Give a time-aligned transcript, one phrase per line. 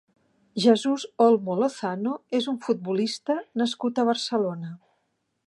[0.61, 4.75] Jesús Olmo Lozano és un futbolista nascut a Barcelona.